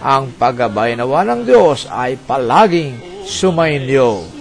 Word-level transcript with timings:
ang 0.00 0.32
paggabay 0.34 0.96
nawa 0.96 1.22
ng 1.28 1.44
Diyos 1.44 1.84
ay 1.92 2.16
palaging 2.16 3.24
sumainyo. 3.28 4.39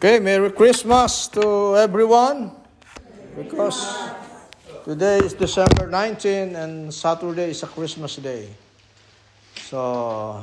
Okay, 0.00 0.16
Merry 0.16 0.48
Christmas 0.56 1.28
to 1.28 1.76
everyone. 1.76 2.56
Because 3.36 3.84
today 4.88 5.20
is 5.20 5.36
December 5.36 5.92
19 5.92 6.56
and 6.56 6.88
Saturday 6.88 7.52
is 7.52 7.60
a 7.60 7.68
Christmas 7.68 8.16
day. 8.16 8.48
So 9.60 10.40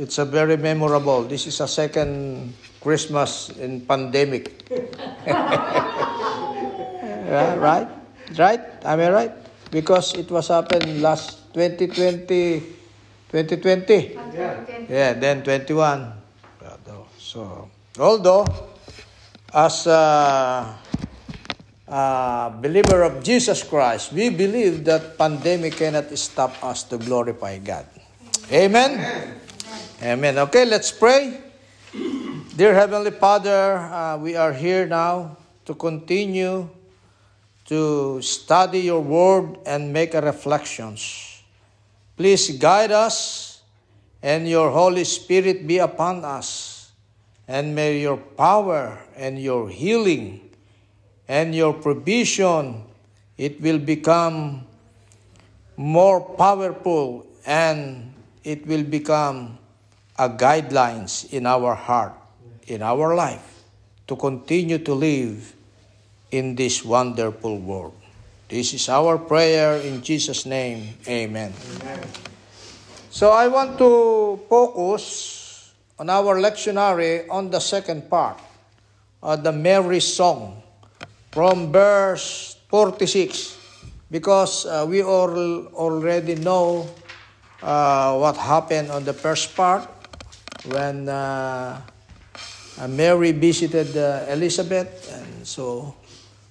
it's 0.00 0.16
a 0.16 0.24
very 0.24 0.56
memorable. 0.56 1.28
This 1.28 1.52
is 1.52 1.60
a 1.60 1.68
second 1.68 2.56
Christmas 2.80 3.52
in 3.60 3.84
pandemic. 3.84 4.64
Yeah, 7.28 7.60
right? 7.60 7.88
Right? 8.40 8.64
Am 8.88 9.04
I 9.04 9.10
right? 9.12 9.32
Because 9.68 10.16
it 10.16 10.32
was 10.32 10.48
happened 10.48 11.04
last 11.04 11.52
2020, 11.52 12.24
2020. 13.28 14.16
Yeah, 14.88 15.12
then 15.12 15.44
21. 15.44 16.16
So, 17.20 17.68
although, 18.00 18.46
as 19.52 19.86
a, 19.86 20.74
a 21.86 22.52
believer 22.60 23.02
of 23.02 23.22
Jesus 23.22 23.62
Christ, 23.62 24.12
we 24.12 24.30
believe 24.30 24.84
that 24.84 25.18
pandemic 25.18 25.76
cannot 25.76 26.10
stop 26.18 26.56
us 26.64 26.82
to 26.84 26.98
glorify 26.98 27.58
God. 27.58 27.86
Amen? 28.50 29.36
Amen. 30.02 30.38
Okay, 30.38 30.64
let's 30.64 30.90
pray. 30.90 31.38
Dear 32.56 32.74
Heavenly 32.74 33.12
Father, 33.12 33.76
uh, 33.76 34.16
we 34.18 34.34
are 34.36 34.52
here 34.52 34.86
now 34.86 35.36
to 35.66 35.74
continue 35.74 36.68
to 37.66 38.20
study 38.22 38.80
your 38.80 39.00
word 39.00 39.58
and 39.64 39.92
make 39.92 40.14
reflections. 40.14 41.42
Please 42.16 42.50
guide 42.58 42.92
us 42.92 43.60
and 44.22 44.48
your 44.48 44.70
Holy 44.70 45.04
Spirit 45.04 45.66
be 45.66 45.78
upon 45.78 46.24
us. 46.24 46.79
And 47.50 47.74
may 47.74 47.98
your 47.98 48.16
power 48.16 48.94
and 49.18 49.34
your 49.34 49.66
healing 49.66 50.38
and 51.26 51.50
your 51.50 51.74
provision, 51.74 52.86
it 53.34 53.58
will 53.58 53.82
become 53.82 54.70
more 55.74 56.22
powerful 56.38 57.26
and 57.42 58.14
it 58.46 58.62
will 58.70 58.86
become 58.86 59.58
a 60.14 60.30
guidelines 60.30 61.26
in 61.34 61.42
our 61.42 61.74
heart, 61.74 62.14
in 62.70 62.86
our 62.86 63.18
life, 63.18 63.66
to 64.06 64.14
continue 64.14 64.78
to 64.78 64.94
live 64.94 65.52
in 66.30 66.54
this 66.54 66.84
wonderful 66.84 67.58
world. 67.58 67.98
This 68.46 68.74
is 68.74 68.88
our 68.88 69.18
prayer 69.18 69.82
in 69.82 70.02
Jesus' 70.06 70.46
name. 70.46 70.94
Amen. 71.02 71.52
So 73.10 73.34
I 73.34 73.48
want 73.48 73.76
to 73.78 74.38
focus 74.46 75.39
on 76.00 76.08
our 76.08 76.40
lectionary 76.40 77.28
on 77.28 77.52
the 77.52 77.60
second 77.60 78.08
part 78.08 78.40
of 79.22 79.44
the 79.44 79.52
Mary 79.52 80.00
song 80.00 80.56
from 81.28 81.68
verse 81.70 82.56
46 82.72 83.60
because 84.10 84.64
uh, 84.64 84.88
we 84.88 85.04
all 85.04 85.68
already 85.76 86.40
know 86.40 86.88
uh, 87.60 88.16
what 88.16 88.34
happened 88.40 88.90
on 88.90 89.04
the 89.04 89.12
first 89.12 89.52
part 89.54 89.84
when 90.72 91.04
uh, 91.04 91.76
uh, 92.80 92.88
Mary 92.88 93.32
visited 93.32 93.92
uh, 93.92 94.24
Elizabeth 94.32 94.88
and 95.12 95.46
so 95.46 95.94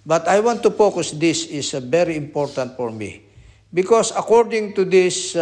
but 0.05 0.27
I 0.27 0.45
want 0.45 0.61
to 0.61 0.69
focus 0.69 1.09
this 1.09 1.49
is 1.49 1.73
uh, 1.73 1.81
very 1.81 2.15
important 2.21 2.77
for 2.77 2.91
me 2.93 3.25
because 3.73 4.13
according 4.13 4.77
to 4.77 4.85
this 4.85 5.33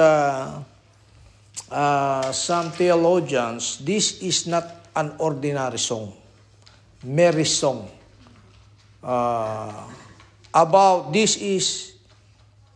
uh, 1.72 2.32
some 2.32 2.72
theologians, 2.72 3.80
this 3.80 4.22
is 4.22 4.48
not 4.48 4.88
an 4.96 5.14
ordinary 5.20 5.78
song, 5.78 6.14
Mary 7.04 7.46
song. 7.46 7.90
Uh, 9.04 9.88
about 10.54 11.14
this 11.14 11.38
is 11.38 11.94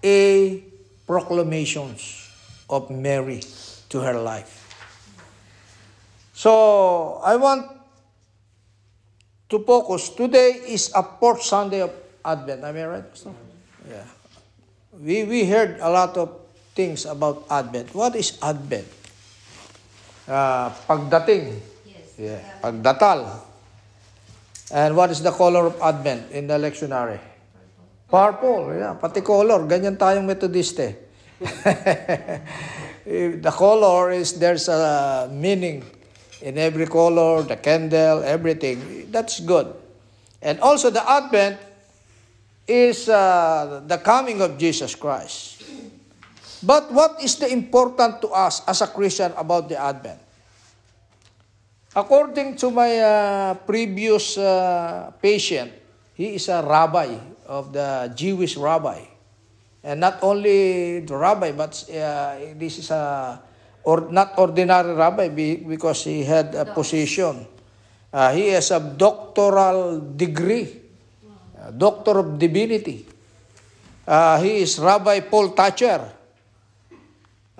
a 0.04 0.64
proclamations 1.08 2.30
of 2.70 2.90
Mary 2.90 3.42
to 3.90 4.00
her 4.00 4.20
life. 4.20 4.62
So 6.34 7.22
I 7.24 7.36
want 7.36 7.68
to 9.50 9.60
focus. 9.60 10.10
Today 10.10 10.64
is 10.68 10.92
a 10.96 11.04
fourth 11.04 11.44
Sunday 11.44 11.82
of 11.82 11.92
Advent. 12.24 12.64
Am 12.64 12.76
I 12.76 12.86
right? 12.86 13.06
Yeah. 13.88 14.08
We 14.98 15.24
we 15.26 15.46
heard 15.46 15.78
a 15.82 15.90
lot 15.90 16.18
of 16.18 16.41
things 16.76 17.06
about 17.06 17.46
Advent. 17.50 17.94
What 17.94 18.16
is 18.16 18.38
Advent? 18.42 18.88
Uh, 20.28 20.70
pagdating. 20.88 21.60
Yeah. 22.18 22.40
Pagdatal. 22.62 23.28
And 24.72 24.96
what 24.96 25.12
is 25.12 25.22
the 25.22 25.32
color 25.32 25.68
of 25.68 25.82
Advent 25.82 26.32
in 26.32 26.48
the 26.48 26.56
lectionary? 26.56 27.20
Purple. 28.08 28.76
Yeah, 28.76 28.94
pati 29.00 29.22
color. 29.22 29.64
Ganyan 29.68 29.98
tayong 29.98 30.28
Methodist 30.28 30.80
eh. 30.80 30.94
the 33.40 33.54
color 33.56 34.12
is, 34.12 34.38
there's 34.38 34.68
a 34.68 35.30
meaning 35.32 35.84
in 36.42 36.58
every 36.58 36.86
color, 36.88 37.42
the 37.42 37.56
candle, 37.56 38.24
everything. 38.24 39.08
That's 39.12 39.40
good. 39.40 39.74
And 40.42 40.60
also 40.60 40.90
the 40.90 41.04
Advent 41.04 41.58
is 42.68 43.10
uh, 43.10 43.82
the 43.86 43.98
coming 43.98 44.42
of 44.42 44.58
Jesus 44.58 44.96
Christ. 44.96 45.61
But 46.62 46.94
what 46.94 47.18
is 47.22 47.36
the 47.42 47.50
important 47.50 48.22
to 48.22 48.30
us 48.30 48.62
as 48.70 48.82
a 48.82 48.88
Christian 48.88 49.34
about 49.38 49.70
the 49.70 49.82
Advent? 49.82 50.22
According 51.92 52.56
to 52.62 52.72
my 52.72 52.92
uh, 52.98 53.54
previous 53.66 54.38
uh, 54.38 55.12
patient, 55.22 55.74
he 56.14 56.38
is 56.40 56.48
a 56.48 56.64
rabbi 56.64 57.18
of 57.50 57.74
the 57.74 58.14
Jewish 58.16 58.56
rabbi. 58.56 59.04
And 59.84 60.00
not 60.00 60.22
only 60.22 61.02
the 61.02 61.18
rabbi, 61.18 61.52
but 61.52 61.74
uh, 61.90 62.54
this 62.56 62.78
is 62.78 62.92
a 62.92 63.42
or 63.84 64.14
not 64.14 64.38
ordinary 64.38 64.94
rabbi 64.94 65.28
be- 65.30 65.58
because 65.58 66.06
he 66.06 66.24
had 66.24 66.54
a 66.54 66.66
position. 66.66 67.48
Uh, 68.14 68.32
he 68.34 68.50
has 68.54 68.70
a 68.72 68.80
doctoral 68.80 70.00
degree, 70.16 70.70
a 71.58 71.72
doctor 71.72 72.20
of 72.20 72.38
divinity. 72.38 73.06
Uh, 74.06 74.40
he 74.42 74.62
is 74.62 74.78
Rabbi 74.80 75.22
Paul 75.22 75.50
Thatcher. 75.50 76.21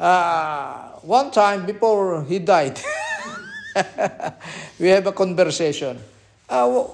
Uh, 0.02 0.98
one 1.06 1.30
time 1.30 1.64
before 1.64 2.26
he 2.26 2.40
died, 2.40 2.74
we 4.82 4.90
have 4.90 5.06
a 5.06 5.12
conversation. 5.12 5.94
Uh, 6.50 6.90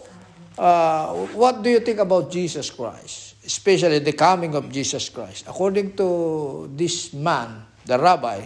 uh, 0.60 1.14
what 1.32 1.64
do 1.64 1.70
you 1.70 1.80
think 1.80 2.00
about 2.00 2.30
Jesus 2.30 2.70
Christ? 2.70 3.36
Especially 3.46 4.00
the 4.00 4.12
coming 4.12 4.56
of 4.56 4.70
Jesus 4.70 5.08
Christ. 5.08 5.48
According 5.48 5.96
to 5.96 6.70
this 6.76 7.14
man, 7.14 7.64
the 7.86 7.98
rabbi, 7.98 8.46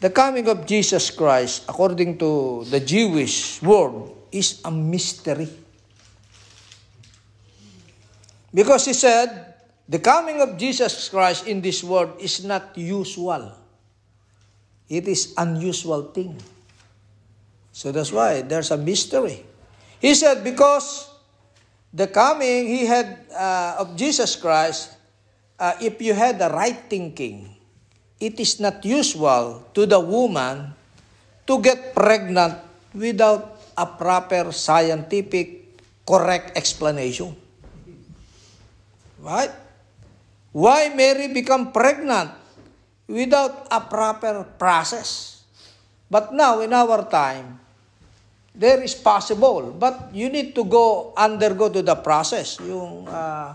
the 0.00 0.08
coming 0.08 0.48
of 0.48 0.64
Jesus 0.64 1.10
Christ, 1.10 1.68
according 1.68 2.16
to 2.24 2.64
the 2.70 2.80
Jewish 2.80 3.60
word, 3.60 4.16
is 4.32 4.62
a 4.64 4.70
mystery. 4.70 5.48
Because 8.54 8.86
he 8.86 8.94
said, 8.94 9.47
the 9.88 9.98
coming 9.98 10.44
of 10.44 10.60
Jesus 10.60 11.08
Christ 11.08 11.48
in 11.48 11.64
this 11.64 11.80
world 11.80 12.20
is 12.20 12.44
not 12.44 12.76
usual. 12.76 13.56
It 14.88 15.08
is 15.08 15.32
unusual 15.36 16.12
thing. 16.12 16.36
So 17.72 17.90
that's 17.90 18.12
why 18.12 18.44
there's 18.44 18.70
a 18.70 18.76
mystery. 18.76 19.44
He 20.00 20.12
said, 20.12 20.44
because 20.44 21.08
the 21.92 22.06
coming 22.06 22.68
he 22.68 22.84
had 22.84 23.24
uh, 23.32 23.80
of 23.80 23.96
Jesus 23.96 24.36
Christ, 24.36 24.92
uh, 25.58 25.72
if 25.80 26.00
you 26.04 26.12
had 26.12 26.38
the 26.38 26.52
right 26.52 26.76
thinking, 26.88 27.48
it 28.20 28.38
is 28.38 28.60
not 28.60 28.84
usual 28.84 29.64
to 29.72 29.86
the 29.86 30.00
woman 30.00 30.74
to 31.46 31.62
get 31.64 31.94
pregnant 31.94 32.60
without 32.92 33.56
a 33.72 33.86
proper 33.86 34.52
scientific 34.52 35.80
correct 36.04 36.56
explanation. 36.56 37.36
Right? 39.20 39.67
Why 40.58 40.90
Mary 40.90 41.30
become 41.30 41.70
pregnant 41.70 42.34
without 43.06 43.70
a 43.70 43.78
proper 43.78 44.42
process? 44.58 45.38
But 46.10 46.34
now 46.34 46.58
in 46.58 46.74
our 46.74 47.06
time, 47.06 47.62
there 48.50 48.82
is 48.82 48.98
possible, 48.98 49.70
but 49.70 50.10
you 50.10 50.26
need 50.26 50.58
to 50.58 50.66
go 50.66 51.14
undergo 51.14 51.70
to 51.70 51.78
the 51.78 51.94
process. 51.94 52.58
Yung 52.58 53.06
ah, 53.06 53.54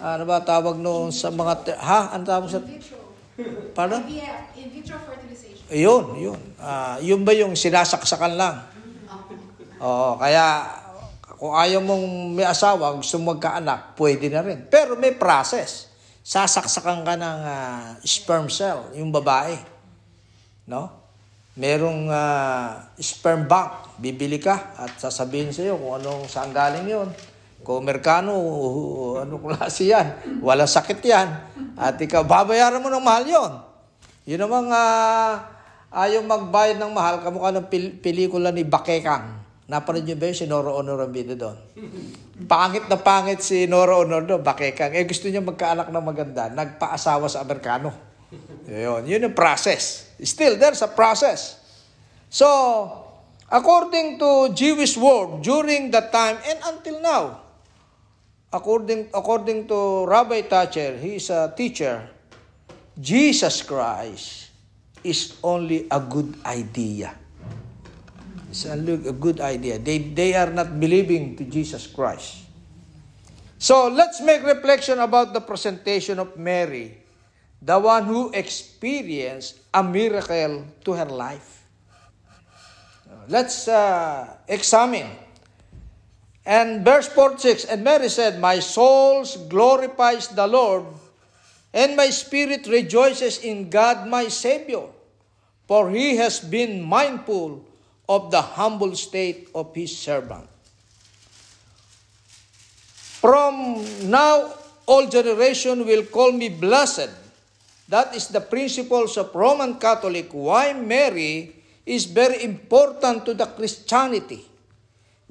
ano 0.00 0.24
ba 0.24 0.40
tawag 0.40 0.80
noon 0.80 1.12
sa 1.12 1.28
mga 1.28 1.54
te- 1.60 1.76
ha? 1.76 2.16
Ano 2.16 2.24
tawag 2.24 2.48
sa 2.48 2.64
Pardon? 3.76 4.00
IVF, 4.08 4.56
in 4.56 4.70
vitro 4.72 4.96
fertilization. 5.04 5.66
Yun, 5.76 6.04
yun. 6.16 6.40
Ah, 6.56 6.96
yun 7.04 7.20
ba 7.20 7.36
yung 7.36 7.52
sinasaksakan 7.52 8.32
lang? 8.32 8.64
Oo, 9.76 10.16
kaya 10.16 10.72
kung 11.36 11.52
ayaw 11.52 11.84
mong 11.84 12.32
may 12.32 12.48
asawa, 12.48 12.96
gusto 12.96 13.20
magkaanak, 13.20 13.92
pwede 14.00 14.32
na 14.32 14.40
rin. 14.40 14.64
Pero 14.72 14.96
may 14.96 15.12
process. 15.12 15.92
Sasaksakan 16.24 17.04
ka 17.04 17.20
ng 17.20 17.40
ah, 17.44 18.00
sperm 18.00 18.48
cell, 18.48 18.88
yung 18.96 19.12
babae. 19.12 19.60
No? 20.64 20.88
Merong 21.52 22.08
ah, 22.08 22.88
sperm 22.96 23.44
bank, 23.44 24.00
bibili 24.00 24.40
ka 24.40 24.72
at 24.80 24.96
sasabihin 24.96 25.52
sa 25.52 25.60
iyo 25.60 25.76
kung 25.76 26.00
anong 26.00 26.24
saan 26.24 26.48
galing 26.48 26.88
yon. 26.88 27.12
Kung 27.60 27.84
Amerikano, 27.84 28.32
ano 29.20 29.36
klase 29.36 29.92
yan? 29.92 30.40
Walang 30.40 30.68
sakit 30.68 31.04
yan. 31.04 31.28
At 31.76 32.00
ikaw, 32.00 32.24
babayaran 32.24 32.80
mo 32.80 32.88
ng 32.88 33.04
mahal 33.04 33.24
yon. 33.28 33.52
Yun 34.24 34.40
namang 34.48 34.72
ah, 34.72 35.44
ayaw 35.92 36.24
magbayad 36.24 36.80
ng 36.80 36.92
mahal, 36.96 37.20
kamukha 37.20 37.52
ng 37.52 37.68
pil- 37.68 38.00
pelikula 38.00 38.48
ni 38.48 38.64
Bakekang. 38.64 39.43
Napanood 39.64 40.04
niyo 40.04 40.20
ba 40.20 40.28
yun 40.28 40.36
si 40.36 40.44
Nora 40.44 40.76
Honor 40.76 41.00
ang 41.00 41.12
bida 41.12 41.32
doon? 41.32 41.56
Pangit 42.44 42.84
na 42.84 43.00
pangit 43.00 43.40
si 43.40 43.64
Nora 43.64 43.96
Honor 43.96 44.20
doon, 44.20 44.44
Bakekang. 44.44 44.92
Eh 44.92 45.08
gusto 45.08 45.24
niya 45.32 45.40
magkaanak 45.40 45.88
na 45.88 46.04
maganda, 46.04 46.52
nagpaasawa 46.52 47.24
sa 47.32 47.40
Amerikano. 47.40 47.88
Yun, 48.68 49.08
yun 49.08 49.24
yung 49.24 49.36
process. 49.36 50.12
Still, 50.20 50.60
there's 50.60 50.84
a 50.84 50.92
process. 50.92 51.64
So, 52.28 52.44
according 53.48 54.20
to 54.20 54.52
Jewish 54.52 55.00
word, 55.00 55.40
during 55.40 55.88
that 55.96 56.12
time 56.12 56.36
and 56.44 56.60
until 56.68 57.00
now, 57.00 57.24
according 58.52 59.08
according 59.16 59.64
to 59.72 60.04
Rabbi 60.04 60.44
Thatcher, 60.44 61.00
he 61.00 61.16
is 61.16 61.32
a 61.32 61.48
teacher, 61.56 62.04
Jesus 63.00 63.64
Christ 63.64 64.52
is 65.00 65.40
only 65.40 65.88
a 65.88 66.00
good 66.04 66.36
idea. 66.44 67.23
It's 68.54 68.70
a, 68.70 68.78
lo- 68.78 69.02
a 69.02 69.10
good 69.10 69.42
idea. 69.42 69.82
They, 69.82 69.98
they 69.98 70.32
are 70.38 70.46
not 70.46 70.78
believing 70.78 71.34
to 71.34 71.42
Jesus 71.42 71.88
Christ. 71.88 72.46
So 73.58 73.88
let's 73.88 74.22
make 74.22 74.46
reflection 74.46 75.00
about 75.00 75.34
the 75.34 75.40
presentation 75.40 76.20
of 76.20 76.38
Mary, 76.38 77.02
the 77.60 77.80
one 77.80 78.04
who 78.04 78.30
experienced 78.30 79.58
a 79.74 79.82
miracle 79.82 80.70
to 80.84 80.92
her 80.92 81.10
life. 81.10 81.66
Let's 83.26 83.66
uh, 83.66 84.38
examine. 84.46 85.10
And 86.46 86.84
verse 86.84 87.08
46, 87.08 87.64
and 87.64 87.82
Mary 87.82 88.08
said, 88.08 88.38
My 88.38 88.60
soul 88.60 89.26
glorifies 89.48 90.28
the 90.28 90.46
Lord, 90.46 90.86
and 91.72 91.96
my 91.96 92.10
spirit 92.10 92.68
rejoices 92.68 93.42
in 93.42 93.68
God 93.68 94.06
my 94.06 94.28
Savior, 94.28 94.86
for 95.66 95.90
he 95.90 96.14
has 96.18 96.38
been 96.38 96.80
mindful 96.80 97.73
of 98.08 98.30
the 98.30 98.40
humble 98.40 98.94
state 98.94 99.48
of 99.54 99.74
his 99.74 99.96
servant. 99.96 100.48
From 103.24 103.80
now, 104.10 104.52
all 104.84 105.08
generation 105.08 105.86
will 105.86 106.04
call 106.04 106.32
me 106.32 106.48
blessed. 106.52 107.08
That 107.88 108.14
is 108.14 108.28
the 108.28 108.40
principles 108.40 109.16
of 109.16 109.34
Roman 109.34 109.80
Catholic, 109.80 110.28
why 110.32 110.72
Mary 110.72 111.56
is 111.84 112.04
very 112.04 112.44
important 112.44 113.24
to 113.24 113.32
the 113.32 113.46
Christianity. 113.46 114.44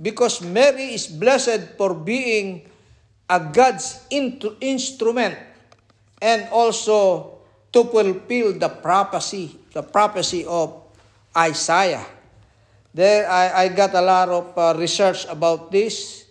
Because 0.01 0.42
Mary 0.42 0.98
is 0.98 1.06
blessed 1.06 1.77
for 1.77 1.94
being 1.94 2.65
a 3.30 3.39
God's 3.39 4.01
in- 4.10 4.42
instrument 4.62 5.38
and 6.22 6.50
also 6.50 7.38
to 7.74 7.84
fulfill 7.86 8.58
the 8.58 8.70
prophecy, 8.70 9.58
the 9.74 9.82
prophecy 9.82 10.46
of 10.46 10.82
Isaiah. 11.36 12.06
There, 12.94 13.26
I, 13.26 13.66
I 13.66 13.68
got 13.70 13.96
a 13.98 14.02
lot 14.02 14.30
of 14.30 14.46
uh, 14.58 14.78
research 14.78 15.26
about 15.26 15.72
this 15.72 16.26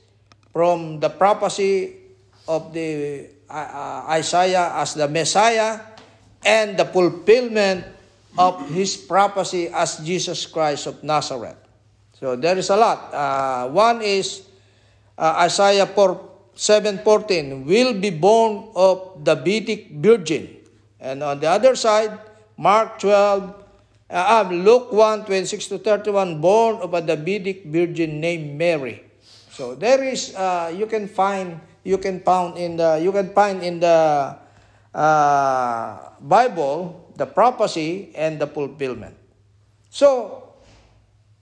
from 0.52 1.00
the 1.00 1.11
prophecy 1.11 1.99
of 2.47 2.73
the 2.73 3.26
uh, 3.50 3.52
uh, 3.52 4.14
Isaiah 4.14 4.71
as 4.78 4.95
the 4.95 5.09
Messiah 5.09 5.81
and 6.47 6.78
the 6.78 6.87
fulfillment 6.87 7.85
of 8.38 8.62
his 8.71 8.97
prophecy 8.97 9.69
as 9.75 9.99
Jesus 10.07 10.47
Christ 10.47 10.87
of 10.87 11.02
Nazareth. 11.02 11.59
So 12.14 12.37
there 12.37 12.57
is 12.57 12.71
a 12.71 12.76
lot. 12.76 13.11
Uh, 13.12 13.69
one 13.75 14.00
is 14.00 14.47
uh, 15.19 15.42
Isaiah 15.42 15.87
4, 15.87 16.54
7.14, 16.54 17.66
will 17.66 17.99
be 17.99 18.11
born 18.11 18.71
of 18.76 19.25
the 19.25 19.35
Davidic 19.35 19.90
virgin. 19.99 20.62
And 21.00 21.23
on 21.23 21.40
the 21.40 21.50
other 21.50 21.75
side, 21.75 22.16
Mark 22.57 23.00
12, 23.00 23.62
uh, 24.12 24.45
um, 24.45 24.62
Luke 24.62 24.92
1, 24.92 25.25
26 25.25 25.66
to 25.69 25.78
31, 25.78 26.40
born 26.40 26.76
of 26.85 26.92
a 26.92 27.00
Davidic 27.00 27.64
virgin 27.64 28.21
named 28.21 28.59
Mary. 28.59 29.02
So 29.50 29.75
there 29.75 30.04
is, 30.04 30.35
uh, 30.37 30.73
you 30.76 30.87
can 30.87 31.09
find, 31.09 31.61
you 31.83 31.97
can 31.97 32.21
found 32.21 32.59
in 32.59 32.76
the, 32.76 33.00
you 33.02 33.11
can 33.11 33.33
find 33.33 33.64
in 33.64 33.81
the 33.81 34.37
uh, 34.95 35.99
Bible 36.21 37.09
the 37.16 37.26
prophecy 37.26 38.12
and 38.14 38.38
the 38.38 38.47
fulfillment. 38.47 39.16
So 39.88 40.52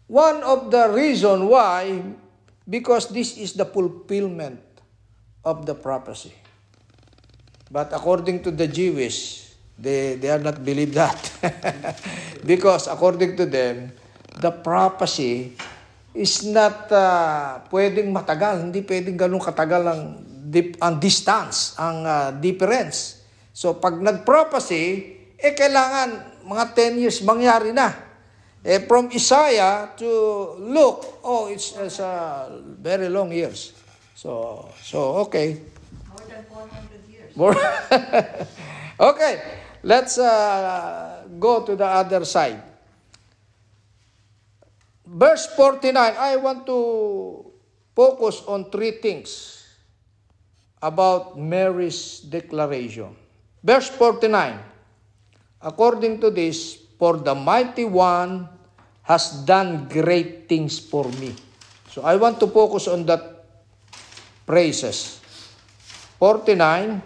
one 0.06 0.42
of 0.42 0.70
the 0.70 0.90
reason 0.90 1.46
why, 1.46 2.02
because 2.68 3.08
this 3.08 3.36
is 3.36 3.54
the 3.54 3.64
fulfillment 3.64 4.62
of 5.44 5.66
the 5.66 5.74
prophecy. 5.74 6.34
But 7.70 7.92
according 7.92 8.42
to 8.42 8.50
the 8.50 8.66
Jewish, 8.66 9.49
they, 9.80 10.20
they 10.20 10.28
are 10.28 10.38
not 10.38 10.60
believe 10.60 10.92
that. 10.94 11.16
because 12.50 12.86
according 12.86 13.36
to 13.40 13.48
them, 13.48 13.90
the 14.38 14.52
prophecy 14.52 15.56
is 16.12 16.44
not 16.44 16.92
uh, 16.92 17.64
pwedeng 17.72 18.12
matagal. 18.12 18.68
Hindi 18.68 18.84
pwedeng 18.84 19.16
ganun 19.16 19.40
katagal 19.40 19.82
ang, 19.88 20.02
dip, 20.52 20.76
ang 20.84 21.00
distance, 21.00 21.74
ang 21.80 22.04
uh, 22.04 22.28
difference. 22.36 23.24
So 23.56 23.80
pag 23.80 23.96
nag-prophecy, 23.96 24.84
eh 25.40 25.52
kailangan 25.56 26.40
mga 26.44 26.64
10 26.76 27.00
years 27.00 27.18
mangyari 27.24 27.72
na. 27.72 27.92
Eh 28.60 28.84
from 28.84 29.08
Isaiah 29.08 29.88
to 29.96 30.08
Luke, 30.60 31.24
oh, 31.24 31.48
it's, 31.48 31.72
it's 31.80 31.96
uh, 31.96 32.60
very 32.76 33.08
long 33.08 33.32
years. 33.32 33.72
So, 34.12 34.68
so 34.84 35.24
okay. 35.24 35.56
More 36.12 36.24
than 36.28 36.44
400 36.44 37.08
years. 37.08 37.32
More. 37.32 37.56
okay, 39.16 39.59
let's 39.82 40.18
uh, 40.18 41.24
go 41.38 41.64
to 41.64 41.76
the 41.76 41.86
other 41.86 42.24
side. 42.24 42.62
Verse 45.06 45.46
49, 45.56 46.14
I 46.16 46.36
want 46.36 46.66
to 46.66 47.50
focus 47.96 48.42
on 48.46 48.70
three 48.70 49.02
things 49.02 49.66
about 50.80 51.38
Mary's 51.38 52.20
declaration. 52.20 53.16
Verse 53.62 53.88
49, 53.90 54.58
according 55.62 56.20
to 56.20 56.30
this, 56.30 56.78
for 56.96 57.16
the 57.16 57.34
mighty 57.34 57.84
one 57.84 58.48
has 59.02 59.32
done 59.44 59.88
great 59.88 60.48
things 60.48 60.78
for 60.78 61.08
me. 61.18 61.34
So 61.90 62.02
I 62.02 62.14
want 62.16 62.38
to 62.40 62.46
focus 62.46 62.86
on 62.86 63.04
that 63.06 63.44
praises. 64.46 65.18
49, 66.22 67.02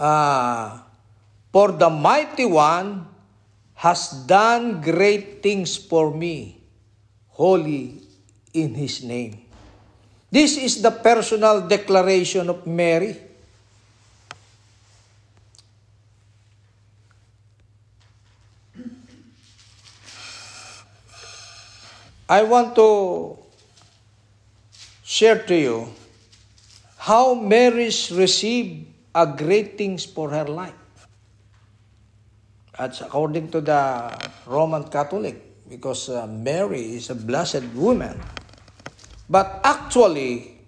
uh, 0.00 0.80
For 1.52 1.74
the 1.74 1.90
mighty 1.90 2.46
one 2.46 3.06
has 3.74 4.10
done 4.24 4.80
great 4.80 5.42
things 5.42 5.76
for 5.76 6.14
me, 6.14 6.62
holy 7.34 7.98
in 8.54 8.74
his 8.74 9.02
name. 9.02 9.42
This 10.30 10.56
is 10.56 10.78
the 10.80 10.94
personal 10.94 11.66
declaration 11.66 12.48
of 12.48 12.66
Mary. 12.66 13.18
I 22.30 22.46
want 22.46 22.76
to 22.78 23.34
share 25.02 25.42
to 25.50 25.56
you 25.56 25.90
how 26.94 27.34
Mary's 27.34 28.12
received 28.14 28.89
a 29.14 29.26
great 29.26 29.76
things 29.78 30.04
for 30.04 30.30
her 30.30 30.44
life. 30.44 30.74
That's 32.78 33.00
according 33.00 33.50
to 33.52 33.60
the 33.60 34.08
Roman 34.46 34.84
Catholic, 34.88 35.68
because 35.68 36.08
uh, 36.08 36.26
Mary 36.26 36.96
is 36.96 37.10
a 37.10 37.14
blessed 37.14 37.64
woman. 37.74 38.18
But 39.28 39.60
actually, 39.62 40.58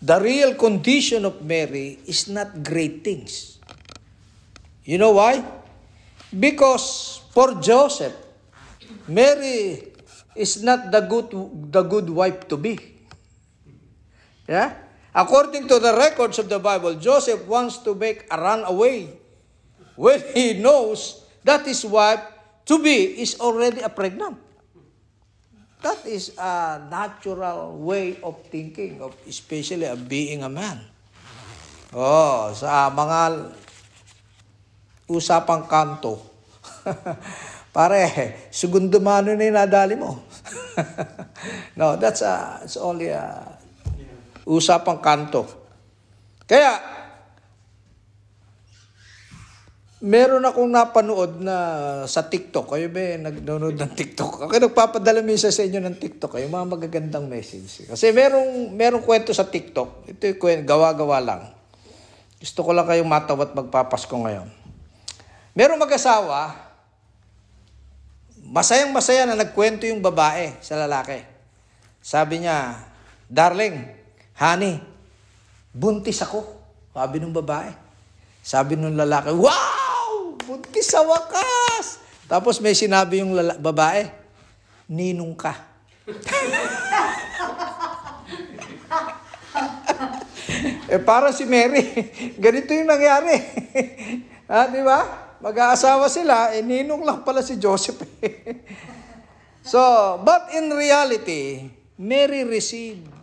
the 0.00 0.20
real 0.20 0.54
condition 0.54 1.24
of 1.24 1.42
Mary 1.42 1.98
is 2.06 2.28
not 2.28 2.62
great 2.62 3.02
things. 3.02 3.58
You 4.84 4.98
know 4.98 5.12
why? 5.12 5.42
Because 6.28 7.20
for 7.32 7.56
Joseph, 7.60 8.14
Mary 9.08 9.92
is 10.36 10.62
not 10.62 10.92
the 10.92 11.00
good 11.00 11.32
the 11.72 11.82
good 11.82 12.10
wife 12.10 12.46
to 12.48 12.56
be. 12.56 12.78
Yeah? 14.46 14.76
According 15.14 15.70
to 15.70 15.78
the 15.78 15.94
records 15.94 16.42
of 16.42 16.50
the 16.50 16.58
Bible, 16.58 16.98
Joseph 16.98 17.46
wants 17.46 17.78
to 17.86 17.94
make 17.94 18.26
a 18.26 18.34
runaway 18.34 19.14
when 19.94 20.18
he 20.34 20.58
knows 20.58 21.22
that 21.46 21.62
his 21.62 21.86
wife 21.86 22.18
to 22.66 22.82
be 22.82 23.22
is 23.22 23.38
already 23.38 23.78
a 23.78 23.88
pregnant. 23.88 24.42
That 25.86 26.02
is 26.08 26.34
a 26.34 26.82
natural 26.90 27.78
way 27.78 28.18
of 28.24 28.42
thinking, 28.50 29.04
of 29.04 29.14
especially 29.28 29.86
of 29.86 30.08
being 30.08 30.42
a 30.42 30.48
man. 30.48 30.80
Oh, 31.94 32.50
sa 32.56 32.90
mga 32.90 33.54
usapang 35.06 35.70
kanto. 35.70 36.18
Pare, 37.74 38.48
segundo 38.50 38.98
mano 38.98 39.36
na 39.36 39.44
yung 39.46 39.58
nadali 39.60 39.94
mo. 39.94 40.24
no, 41.78 41.94
that's 42.00 42.22
a, 42.24 42.64
it's 42.64 42.80
only 42.80 43.12
a 43.12 43.53
usapang 44.44 45.00
kanto. 45.00 45.48
Kaya, 46.44 46.76
meron 50.04 50.44
akong 50.44 50.68
napanood 50.68 51.40
na 51.40 51.56
sa 52.04 52.28
TikTok. 52.28 52.76
Kayo 52.76 52.92
ba 52.92 53.32
nagnonood 53.32 53.80
ng 53.80 53.92
TikTok? 53.96 54.44
Ako 54.44 54.52
nagpapadala 54.52 55.24
minsan 55.24 55.48
sa 55.48 55.64
inyo 55.64 55.80
ng 55.80 55.96
TikTok. 55.96 56.36
Yung 56.44 56.52
mga 56.52 56.68
magagandang 56.76 57.24
message. 57.24 57.88
Kasi 57.88 58.12
merong, 58.12 58.68
merong 58.76 59.00
kwento 59.00 59.32
sa 59.32 59.48
TikTok. 59.48 60.04
Ito 60.12 60.22
yung 60.36 60.68
gawa-gawa 60.68 61.18
lang. 61.24 61.42
Gusto 62.36 62.60
ko 62.60 62.76
lang 62.76 62.84
kayong 62.84 63.08
matawa 63.08 63.48
at 63.48 63.56
magpapasko 63.56 64.12
ngayon. 64.12 64.52
Merong 65.56 65.80
mag-asawa, 65.80 66.52
masayang 68.44 68.92
masaya 68.92 69.24
na 69.24 69.40
nagkwento 69.40 69.88
yung 69.88 70.04
babae 70.04 70.52
sa 70.60 70.76
lalaki. 70.76 71.24
Sabi 72.04 72.44
niya, 72.44 72.84
Darling, 73.24 74.03
honey, 74.38 74.82
buntis 75.74 76.22
ako. 76.22 76.46
Sabi 76.94 77.18
ng 77.18 77.34
babae. 77.34 77.74
Sabi 78.44 78.78
ng 78.78 78.94
lalaki, 78.94 79.34
Wow! 79.34 80.38
Buntis 80.44 80.92
sa 80.92 81.02
wakas! 81.02 81.98
Tapos 82.28 82.60
may 82.60 82.76
sinabi 82.76 83.24
yung 83.24 83.34
lala- 83.34 83.58
babae, 83.58 84.06
Ninong 84.84 85.32
ka. 85.32 85.56
eh 90.92 91.00
para 91.00 91.32
si 91.32 91.48
Mary, 91.48 91.80
ganito 92.44 92.68
yung 92.76 92.88
nangyari. 92.92 93.40
ha, 94.44 94.68
di 94.74 94.84
ba? 94.84 95.00
Mag-aasawa 95.40 96.08
sila, 96.12 96.52
eh 96.52 96.60
ninong 96.60 97.04
lang 97.04 97.24
pala 97.24 97.40
si 97.40 97.56
Joseph. 97.56 98.00
so, 99.64 99.80
but 100.20 100.52
in 100.56 100.68
reality, 100.72 101.68
Mary 101.96 102.44
received 102.44 103.13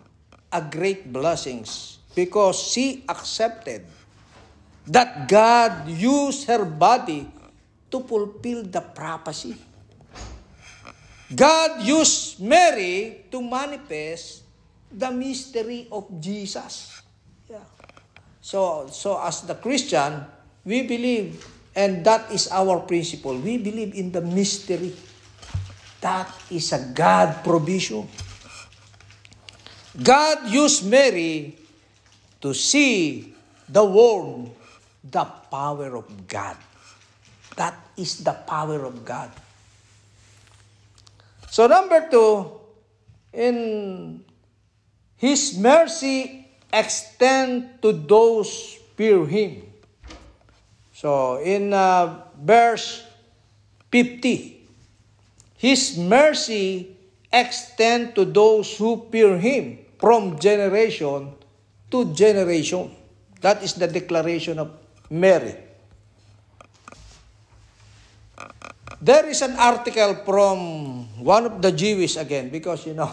a 0.51 0.61
great 0.61 1.11
blessings 1.11 1.99
because 2.15 2.59
she 2.59 3.03
accepted 3.07 3.87
that 4.87 5.27
God 5.27 5.87
used 5.87 6.47
her 6.47 6.65
body 6.65 7.27
to 7.89 7.99
fulfill 8.03 8.63
the 8.63 8.81
prophecy. 8.81 9.55
God 11.31 11.83
used 11.87 12.43
Mary 12.43 13.23
to 13.31 13.39
manifest 13.39 14.43
the 14.91 15.11
mystery 15.11 15.87
of 15.91 16.11
Jesus. 16.19 16.99
Yeah. 17.47 17.63
So, 18.43 18.91
so 18.91 19.15
as 19.15 19.47
the 19.47 19.55
Christian, 19.55 20.27
we 20.65 20.83
believe, 20.83 21.39
and 21.75 22.03
that 22.03 22.31
is 22.31 22.51
our 22.51 22.83
principle. 22.83 23.37
We 23.39 23.57
believe 23.57 23.95
in 23.95 24.11
the 24.11 24.19
mystery. 24.19 24.91
That 26.01 26.27
is 26.49 26.73
a 26.73 26.91
God 26.91 27.43
provision. 27.43 28.09
God 29.91 30.47
used 30.47 30.87
Mary 30.87 31.57
to 32.39 32.53
see 32.53 33.35
the 33.67 33.83
world, 33.83 34.55
the 35.03 35.25
power 35.51 35.95
of 35.95 36.27
God. 36.27 36.55
That 37.55 37.75
is 37.97 38.23
the 38.23 38.31
power 38.31 38.85
of 38.85 39.03
God. 39.03 39.31
So 41.51 41.67
number 41.67 42.07
two, 42.09 42.47
in 43.33 44.23
His 45.17 45.57
mercy 45.57 46.47
extend 46.71 47.81
to 47.81 47.91
those 47.91 48.79
fear 48.95 49.25
Him. 49.27 49.67
So, 50.93 51.41
in 51.41 51.73
uh, 51.73 52.29
verse 52.39 53.03
50, 53.89 54.67
His 55.57 55.97
mercy 55.97 56.95
extend 57.31 58.15
to 58.15 58.25
those 58.25 58.75
who 58.77 59.07
fear 59.11 59.37
Him 59.39 59.79
from 59.99 60.39
generation 60.39 61.33
to 61.89 62.13
generation. 62.13 62.91
That 63.41 63.63
is 63.63 63.73
the 63.73 63.87
declaration 63.87 64.59
of 64.59 64.71
Mary. 65.09 65.55
There 69.01 69.25
is 69.25 69.41
an 69.41 69.57
article 69.57 70.13
from 70.21 70.57
one 71.25 71.45
of 71.49 71.57
the 71.57 71.73
Jewish 71.73 72.17
again 72.21 72.53
because 72.53 72.85
you 72.85 72.93
know 72.93 73.09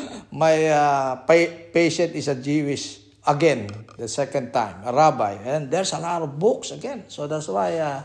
my 0.32 0.56
uh, 0.72 1.16
pa- 1.28 1.68
patient 1.68 2.16
is 2.16 2.32
a 2.32 2.34
Jewish 2.34 2.96
again 3.28 3.68
the 4.00 4.08
second 4.08 4.56
time 4.56 4.80
a 4.88 4.92
rabbi 4.92 5.36
and 5.44 5.68
there's 5.68 5.92
a 5.92 6.00
lot 6.00 6.24
of 6.24 6.40
books 6.40 6.72
again 6.72 7.04
so 7.12 7.28
that's 7.28 7.46
why 7.48 7.76
uh, 7.76 8.00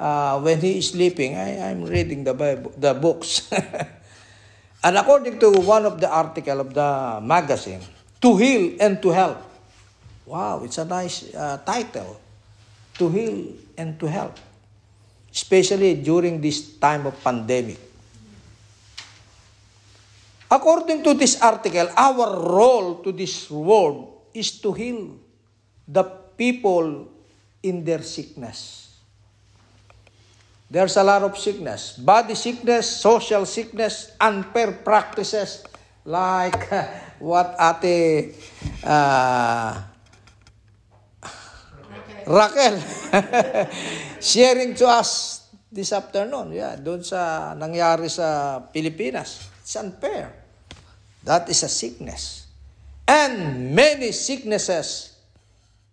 uh, 0.00 0.40
when 0.40 0.56
he 0.56 0.78
is 0.80 0.88
sleeping 0.88 1.36
I, 1.36 1.68
I'm 1.68 1.84
reading 1.84 2.24
the 2.24 2.32
Bible, 2.32 2.72
the 2.80 2.94
books 2.96 3.44
and 4.84 4.96
according 4.96 5.40
to 5.40 5.50
one 5.64 5.84
of 5.84 6.00
the 6.00 6.08
article 6.08 6.60
of 6.60 6.74
the 6.74 7.20
magazine 7.22 7.80
to 8.20 8.36
heal 8.36 8.76
and 8.80 9.00
to 9.00 9.10
help 9.10 9.40
wow 10.26 10.62
it's 10.62 10.78
a 10.78 10.84
nice 10.84 11.34
uh, 11.34 11.58
title 11.64 12.20
to 12.94 13.08
heal 13.08 13.52
and 13.76 13.98
to 13.98 14.06
help 14.06 14.38
especially 15.34 15.98
during 15.98 16.38
this 16.40 16.78
time 16.78 17.10
of 17.10 17.18
pandemic. 17.18 17.76
According 20.46 21.02
to 21.02 21.18
this 21.18 21.42
article, 21.42 21.90
our 21.98 22.38
role 22.38 23.02
to 23.02 23.10
this 23.10 23.50
world 23.50 24.30
is 24.30 24.62
to 24.62 24.70
heal 24.70 25.18
the 25.90 26.06
people 26.38 27.10
in 27.66 27.82
their 27.82 28.06
sickness. 28.06 28.83
There's 30.74 30.98
a 30.98 31.06
lot 31.06 31.22
of 31.22 31.38
sickness, 31.38 31.94
body 31.94 32.34
sickness, 32.34 32.90
social 32.98 33.46
sickness, 33.46 34.10
unfair 34.18 34.74
practices 34.82 35.62
like 36.02 36.66
what 37.22 37.54
Ate 37.62 38.34
uh, 38.82 39.70
Raquel 42.26 42.82
sharing 44.20 44.74
to 44.74 44.90
us 44.90 45.46
this 45.70 45.94
afternoon. 45.94 46.50
Yeah, 46.50 46.74
doon 46.74 47.06
sa 47.06 47.54
nangyari 47.54 48.10
sa 48.10 48.58
Pilipinas. 48.66 49.46
It's 49.62 49.78
unfair. 49.78 50.34
That 51.22 51.46
is 51.54 51.62
a 51.62 51.70
sickness. 51.70 52.50
And 53.06 53.70
many 53.70 54.10
sicknesses 54.10 55.14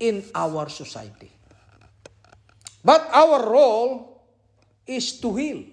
in 0.02 0.26
our 0.34 0.74
society. 0.74 1.30
But 2.82 3.06
our 3.14 3.46
role 3.46 4.11
is 4.88 5.20
to 5.22 5.36
heal. 5.36 5.64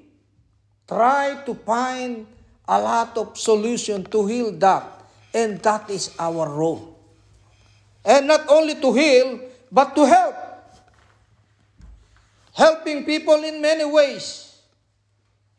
Try 0.87 1.43
to 1.45 1.55
find 1.55 2.27
a 2.67 2.81
lot 2.81 3.17
of 3.17 3.37
solution 3.37 4.05
to 4.05 4.27
heal 4.27 4.53
that. 4.59 5.05
And 5.35 5.61
that 5.61 5.91
is 5.91 6.15
our 6.19 6.49
role. 6.49 6.97
And 8.05 8.27
not 8.29 8.49
only 8.49 8.81
to 8.81 8.93
heal, 8.93 9.41
but 9.71 9.95
to 9.95 10.07
help 10.07 10.49
helping 12.59 13.07
people 13.07 13.39
in 13.47 13.63
many 13.63 13.87
ways, 13.87 14.59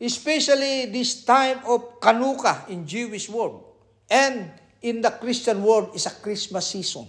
especially 0.04 0.92
this 0.92 1.24
time 1.24 1.64
of 1.64 1.96
Kanuka 2.04 2.68
in 2.68 2.84
Jewish 2.84 3.32
world 3.32 3.64
and 4.12 4.52
in 4.84 5.00
the 5.00 5.10
Christian 5.10 5.64
world 5.64 5.96
is 5.96 6.06
a 6.08 6.12
Christmas 6.12 6.68
season. 6.68 7.08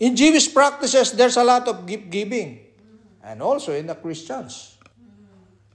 In 0.00 0.16
Jewish 0.16 0.48
practices, 0.48 1.12
there's 1.12 1.36
a 1.36 1.44
lot 1.44 1.68
of 1.68 1.84
gift 1.84 2.08
giving 2.08 2.58
and 3.22 3.44
also 3.44 3.76
in 3.76 3.86
the 3.86 3.94
Christians. 3.94 4.71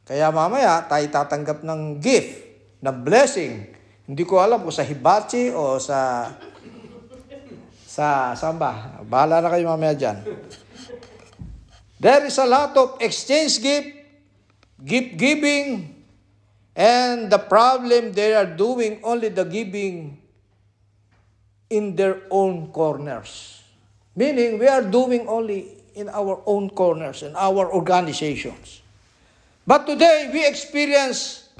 Kaya 0.07 0.31
mamaya 0.31 0.87
tayo 0.87 1.03
tatanggap 1.11 1.67
ng 1.67 1.99
gift, 1.99 2.39
ng 2.79 2.97
blessing. 3.03 3.75
Hindi 4.07 4.23
ko 4.23 4.39
alam 4.39 4.63
kung 4.63 4.71
sa 4.71 4.87
hibachi 4.87 5.51
o 5.51 5.75
sa 5.83 6.31
sa 7.83 8.31
samba. 8.31 9.03
Bahala 9.03 9.43
na 9.43 9.51
kayo 9.51 9.67
mamaya 9.67 9.91
dyan. 9.91 10.23
There 11.99 12.23
is 12.23 12.39
a 12.39 12.47
lot 12.47 12.71
of 12.79 13.03
exchange 13.03 13.59
gift, 13.59 13.89
gift 14.79 15.19
giving, 15.19 15.91
and 16.71 17.27
the 17.27 17.41
problem 17.41 18.15
they 18.15 18.31
are 18.31 18.47
doing 18.47 19.03
only 19.03 19.27
the 19.27 19.43
giving 19.43 20.23
in 21.67 21.99
their 21.99 22.23
own 22.31 22.71
corners. 22.71 23.59
Meaning 24.15 24.55
we 24.55 24.71
are 24.71 24.85
doing 24.87 25.27
only 25.27 25.83
in 25.99 26.07
our 26.07 26.39
own 26.47 26.71
corners, 26.71 27.27
in 27.27 27.35
our 27.35 27.67
organizations. 27.67 28.86
But 29.67 29.83
today 29.83 30.31
we 30.31 30.47
experience 30.47 31.51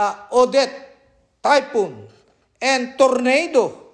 uh, 0.00 0.32
Odette, 0.32 0.96
typhoon, 1.44 2.08
and 2.56 2.96
tornado. 2.96 3.92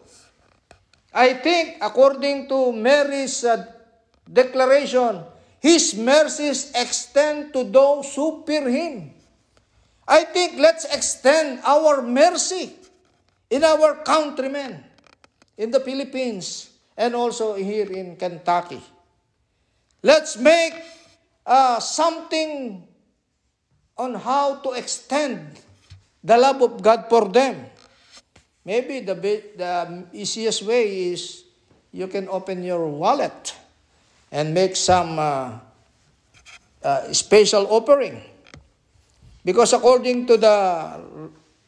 I 1.11 1.35
think 1.43 1.83
according 1.83 2.47
to 2.47 2.71
Mary's 2.71 3.43
uh, 3.43 3.67
declaration, 4.23 5.27
His 5.59 5.99
mercies 5.99 6.71
extend 6.79 7.51
to 7.59 7.67
those 7.67 8.15
who 8.15 8.47
fear 8.47 8.71
Him. 8.71 9.11
I 10.07 10.23
think 10.31 10.63
let's 10.63 10.87
extend 10.87 11.59
our 11.67 12.07
mercy 12.07 12.71
in 13.51 13.67
our 13.67 14.07
countrymen 14.07 14.79
in 15.59 15.75
the 15.75 15.83
Philippines 15.83 16.71
and 16.95 17.19
also 17.19 17.59
here 17.59 17.91
in 17.91 18.15
Kentucky. 18.15 18.79
Let's 20.07 20.39
make 20.39 20.79
uh, 21.43 21.83
something 21.83 22.86
on 23.97 24.15
how 24.15 24.57
to 24.61 24.73
extend 24.73 25.57
the 26.23 26.37
love 26.37 26.61
of 26.63 26.83
God 26.83 27.07
for 27.09 27.29
them. 27.29 27.67
Maybe 28.65 29.01
the, 29.01 29.15
the 29.15 30.05
easiest 30.13 30.63
way 30.63 31.13
is 31.13 31.45
you 31.93 32.09
can 32.09 32.29
open 32.29 32.63
your 32.63 32.87
wallet 32.87 33.55
and 34.33 34.53
make 34.53 34.77
some 34.77 35.19
uh, 35.19 35.59
uh, 36.83 37.13
special 37.13 37.67
offering. 37.71 38.21
Because 39.45 39.73
according 39.73 40.27
to 40.27 40.37
the 40.37 40.59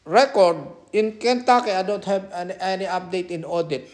record, 0.03 0.57
in 0.91 1.17
Kentucky, 1.17 1.71
I 1.71 1.83
don't 1.83 2.03
have 2.05 2.29
any, 2.33 2.53
any 2.59 2.85
update 2.85 3.29
in 3.29 3.45
audit, 3.45 3.87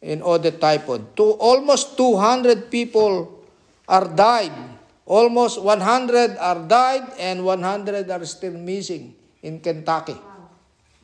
in 0.00 0.22
audit 0.22 0.60
typhoid. 0.60 1.16
To 1.16 1.36
almost 1.36 1.96
200 1.96 2.70
people 2.70 3.44
are 3.88 4.06
died. 4.08 4.75
Almost 5.06 5.62
100 5.62 6.36
are 6.36 6.66
died 6.66 7.14
and 7.18 7.46
100 7.46 8.10
are 8.10 8.24
still 8.26 8.58
missing 8.58 9.14
in 9.42 9.60
Kentucky. 9.62 10.18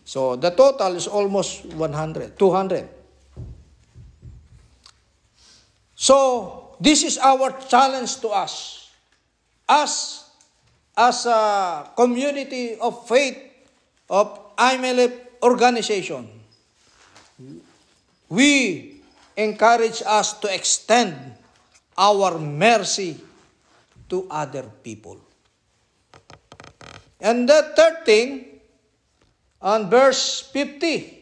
So 0.04 0.34
the 0.34 0.50
total 0.50 0.98
is 0.98 1.06
almost 1.06 1.64
100, 1.78 2.36
200. 2.36 2.88
So 5.94 6.74
this 6.82 7.06
is 7.06 7.14
our 7.18 7.54
challenge 7.70 8.18
to 8.26 8.28
us. 8.34 8.90
Us, 9.68 10.26
as 10.98 11.24
a 11.26 11.86
community 11.94 12.74
of 12.82 13.06
faith 13.06 13.38
of 14.10 14.56
IMLF 14.58 15.14
organization, 15.46 16.26
we 18.28 18.98
encourage 19.36 20.02
us 20.04 20.34
to 20.42 20.52
extend 20.52 21.14
our 21.96 22.36
mercy 22.36 23.22
to 24.12 24.28
other 24.28 24.68
people. 24.84 25.16
And 27.18 27.48
the 27.48 27.72
third 27.72 28.04
thing, 28.04 28.60
on 29.62 29.88
verse 29.88 30.44
50, 30.52 31.18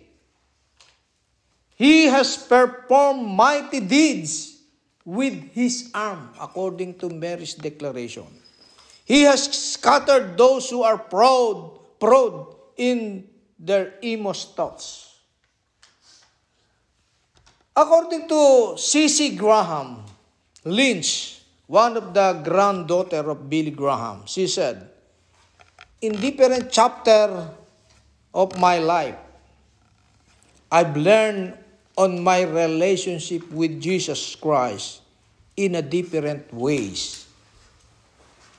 He 1.79 2.05
has 2.13 2.37
performed 2.37 3.25
mighty 3.25 3.81
deeds 3.81 4.59
with 5.05 5.55
his 5.55 5.89
arm, 5.95 6.29
according 6.41 6.99
to 6.99 7.09
Mary's 7.09 7.55
declaration. 7.55 8.27
He 9.07 9.23
has 9.23 9.49
scattered 9.49 10.37
those 10.37 10.69
who 10.69 10.83
are 10.83 10.99
proud, 10.99 11.81
proud 11.99 12.55
in 12.77 13.25
their 13.59 13.95
inmost 14.03 14.57
thoughts. 14.57 15.17
According 17.75 18.29
to 18.29 18.75
C.C. 18.77 19.37
Graham 19.37 20.05
Lynch, 20.65 21.40
one 21.71 21.97
of 21.97 22.13
the 22.13 22.43
granddaughter 22.43 23.31
of 23.31 23.49
Billy 23.49 23.71
Graham, 23.71 24.27
she 24.27 24.49
said, 24.49 24.91
in 26.03 26.19
different 26.19 26.67
chapter 26.67 27.47
of 28.35 28.59
my 28.59 28.79
life, 28.79 29.15
I've 30.67 30.97
learned 30.97 31.55
on 31.95 32.25
my 32.25 32.43
relationship 32.43 33.47
with 33.53 33.81
Jesus 33.81 34.35
Christ 34.35 35.03
in 35.57 35.77
a 35.77 35.83
different 35.83 36.53
ways. 36.53 37.29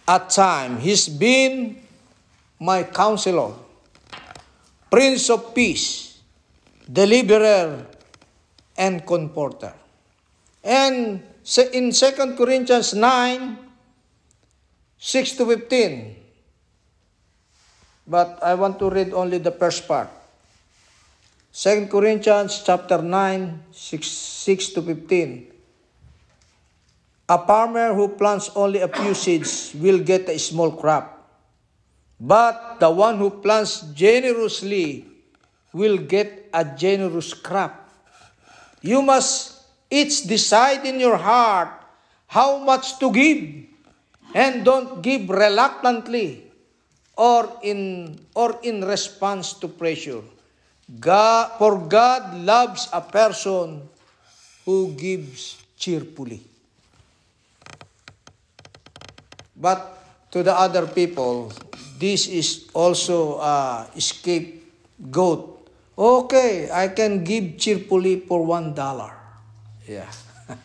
At 0.07 0.29
time, 0.29 0.79
He's 0.79 1.09
been 1.09 1.83
my 2.61 2.83
counselor, 2.83 3.51
Prince 4.89 5.29
of 5.29 5.53
Peace, 5.53 6.17
Deliverer, 6.87 7.87
and 8.77 9.05
Comforter. 9.05 9.73
And 10.63 11.27
in 11.73 11.91
2 11.91 12.35
Corinthians 12.37 12.93
9, 12.93 13.57
6 14.97 15.31
to 15.37 15.45
15. 15.45 16.15
But 18.07 18.39
I 18.43 18.53
want 18.55 18.77
to 18.79 18.89
read 18.89 19.13
only 19.13 19.37
the 19.37 19.51
first 19.51 19.87
part. 19.87 20.09
2 21.53 21.87
Corinthians 21.87 22.63
chapter 22.65 23.01
9, 23.01 23.63
6, 23.71 24.07
6 24.07 24.69
to 24.69 24.81
15. 24.81 25.47
A 27.29 27.37
farmer 27.47 27.93
who 27.93 28.09
plants 28.09 28.51
only 28.55 28.79
a 28.79 28.87
few 28.87 29.13
seeds 29.13 29.73
will 29.75 29.99
get 29.99 30.27
a 30.27 30.37
small 30.37 30.71
crop. 30.71 31.17
But 32.19 32.79
the 32.79 32.91
one 32.91 33.17
who 33.17 33.29
plants 33.29 33.81
generously 33.95 35.07
will 35.73 35.97
get 35.97 36.49
a 36.53 36.63
generous 36.63 37.33
crop. 37.33 37.89
You 38.81 39.01
must 39.01 39.50
each 39.91 40.23
decide 40.23 40.87
in 40.87 40.97
your 41.03 41.19
heart 41.19 41.69
how 42.31 42.63
much 42.63 42.97
to 43.03 43.11
give, 43.11 43.67
and 44.33 44.63
don't 44.63 45.03
give 45.03 45.27
reluctantly 45.27 46.47
or 47.19 47.59
in 47.61 48.15
or 48.33 48.55
in 48.63 48.87
response 48.87 49.51
to 49.59 49.67
pressure. 49.67 50.23
God, 50.99 51.59
for 51.59 51.77
God 51.77 52.39
loves 52.39 52.87
a 52.91 53.03
person 53.03 53.83
who 54.63 54.95
gives 54.95 55.59
cheerfully. 55.75 56.39
But 59.55 59.79
to 60.31 60.41
the 60.41 60.55
other 60.55 60.87
people, 60.87 61.51
this 61.99 62.27
is 62.27 62.71
also 62.73 63.39
a 63.39 63.87
scapegoat. 63.99 65.67
Okay, 65.97 66.71
I 66.71 66.87
can 66.95 67.23
give 67.23 67.59
cheerfully 67.59 68.23
for 68.23 68.43
one 68.43 68.73
dollar. 68.73 69.20
Yeah. 69.91 70.07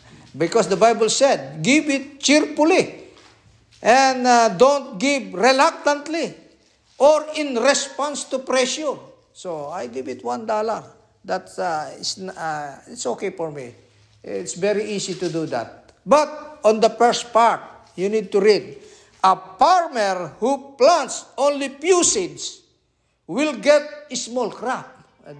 because 0.42 0.70
the 0.70 0.78
Bible 0.78 1.10
said, 1.10 1.58
give 1.58 1.90
it 1.90 2.22
cheerfully. 2.22 3.10
And 3.82 4.26
uh, 4.26 4.48
don't 4.54 4.98
give 4.98 5.34
reluctantly 5.34 6.34
or 6.98 7.26
in 7.34 7.58
response 7.58 8.24
to 8.30 8.38
pressure. 8.38 8.94
So 9.34 9.68
I 9.68 9.88
give 9.88 10.08
it 10.08 10.22
one 10.22 10.46
dollar. 10.46 10.82
That's 11.24 11.58
uh, 11.58 11.92
it's, 11.98 12.18
uh, 12.22 12.78
it's 12.86 13.04
okay 13.04 13.30
for 13.30 13.50
me. 13.50 13.74
It's 14.22 14.54
very 14.54 14.84
easy 14.94 15.14
to 15.14 15.28
do 15.28 15.46
that. 15.46 15.92
But 16.06 16.60
on 16.64 16.80
the 16.80 16.90
first 16.90 17.32
part, 17.32 17.60
you 17.96 18.08
need 18.08 18.30
to 18.32 18.40
read. 18.40 18.78
A 19.22 19.34
farmer 19.58 20.38
who 20.38 20.74
plants 20.78 21.26
only 21.36 21.68
few 21.68 22.04
seeds 22.04 22.62
will 23.26 23.54
get 23.58 23.82
a 24.10 24.16
small 24.16 24.50
crop. 24.50 24.86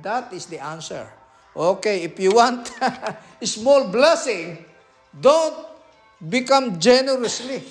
That 0.03 0.33
is 0.33 0.47
the 0.47 0.59
answer. 0.59 1.07
Okay, 1.55 2.03
if 2.03 2.19
you 2.21 2.35
want 2.35 2.69
small 3.43 3.89
blessing, 3.89 4.65
don't 5.21 5.67
become 6.29 6.79
generously. 6.79 7.63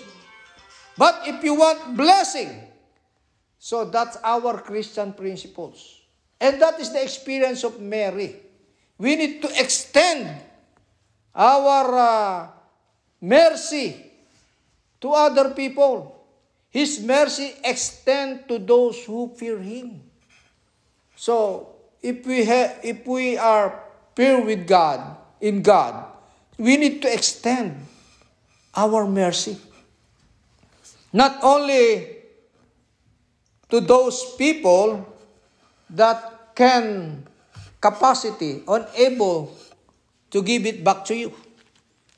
But 0.98 1.22
if 1.26 1.44
you 1.44 1.56
want 1.56 1.98
blessing, 1.98 2.64
so 3.60 3.86
that's 3.86 4.18
our 4.24 4.62
Christian 4.62 5.14
principles. 5.14 6.02
And 6.40 6.62
that 6.62 6.80
is 6.80 6.92
the 6.92 7.02
experience 7.02 7.64
of 7.64 7.82
Mary. 7.82 8.36
We 8.98 9.16
need 9.16 9.42
to 9.42 9.50
extend 9.60 10.30
our 11.34 11.98
uh, 11.98 12.48
mercy 13.20 14.12
to 15.02 15.10
other 15.12 15.50
people. 15.52 16.16
His 16.70 17.00
mercy 17.00 17.56
extend 17.64 18.48
to 18.48 18.60
those 18.60 19.04
who 19.06 19.34
fear 19.36 19.58
Him. 19.60 20.02
So, 21.16 21.76
if 22.04 22.26
we 22.28 22.44
ha- 22.46 22.76
if 22.84 23.08
we 23.08 23.38
are 23.38 23.84
pure 24.14 24.44
with 24.44 24.68
God, 24.68 25.16
in 25.46 25.62
God, 25.62 26.10
we 26.58 26.74
need 26.74 27.06
to 27.06 27.14
extend 27.14 27.78
our 28.74 29.06
mercy. 29.06 29.62
Not 31.14 31.38
only 31.46 32.18
to 33.70 33.78
those 33.80 34.34
people 34.42 35.06
that 35.94 36.56
can 36.58 37.22
capacity, 37.80 38.66
unable 38.66 39.54
to 40.34 40.42
give 40.42 40.66
it 40.66 40.84
back 40.84 41.06
to 41.06 41.16
you. 41.16 41.30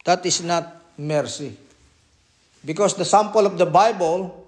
That 0.07 0.25
is 0.25 0.39
not 0.41 0.79
mercy. 0.97 1.51
Because 2.63 2.95
the 2.95 3.03
sample 3.03 3.45
of 3.45 3.57
the 3.57 3.67
Bible, 3.67 4.47